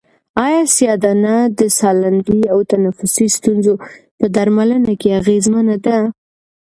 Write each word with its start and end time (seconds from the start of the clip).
آیا 0.45 0.61
سیاه 0.75 0.97
دانه 1.03 1.35
د 1.59 1.61
سالنډۍ 1.79 2.41
او 2.53 2.59
تنفسي 2.71 3.27
ستونزو 3.37 3.73
په 4.17 4.25
درملنه 4.35 4.93
کې 5.01 5.09
اغېزمنه 5.19 5.75
ده؟ 5.85 5.97